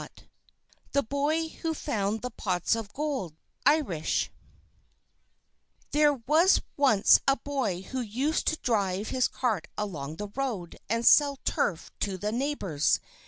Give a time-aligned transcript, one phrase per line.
[0.93, 4.29] _THE BOY WHO FOUND THE POTS OF GOLD From Ireland
[5.91, 10.79] There was once a poor boy who used to drive his cart along the road,
[10.89, 12.99] and sell turf to the neighbours.